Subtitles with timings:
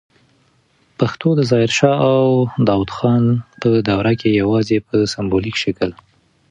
[0.99, 2.25] پښتو د ظاهر شاه او
[2.67, 3.23] داود خان
[3.61, 5.89] په دوروکي یواځې په سمبولیک شکل